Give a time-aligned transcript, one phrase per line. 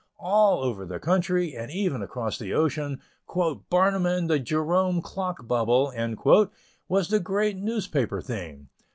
[0.17, 2.99] All over the country, and even across the ocean,
[3.69, 5.93] "Barnum and the Jerome Clock Bubble"
[6.87, 8.69] was the great newspaper theme.